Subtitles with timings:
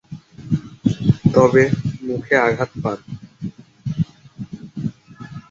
[1.33, 1.63] তবে,
[2.05, 2.99] মুখে আঘাত পান।